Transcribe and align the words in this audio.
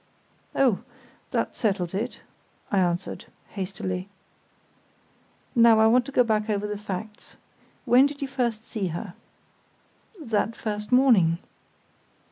"Oh! 0.55 0.79
that 1.29 1.55
settles 1.55 1.93
it," 1.93 2.21
I 2.71 2.79
answered, 2.79 3.25
hastily. 3.49 4.09
"Now 5.53 5.79
I 5.79 5.85
want 5.85 6.05
to 6.07 6.11
go 6.11 6.23
back 6.23 6.49
over 6.49 6.65
the 6.65 6.75
facts. 6.75 7.37
When 7.85 8.07
did 8.07 8.19
you 8.19 8.27
first 8.27 8.65
see 8.67 8.87
her?" 8.87 9.13
"That 10.19 10.55
first 10.55 10.91
morning." 10.91 11.37